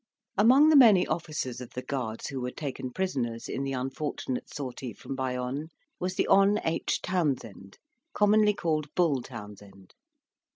[0.35, 4.93] Among the many officers of the Guards who were taken prisoners in the unfortunate sortie
[4.93, 5.67] from Bayonne,
[5.99, 6.57] was the Hon.
[6.65, 7.03] H.
[7.03, 7.77] Townshend,
[8.11, 9.93] commonly called Bull Townshend.